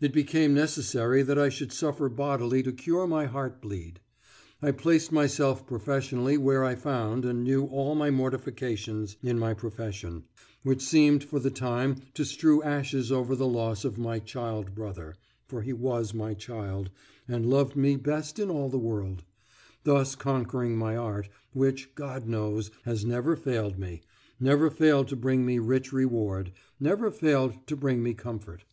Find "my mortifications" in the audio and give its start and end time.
7.94-9.16